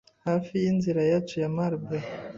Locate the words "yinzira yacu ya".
0.63-1.49